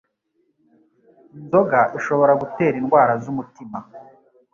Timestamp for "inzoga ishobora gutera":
1.37-2.75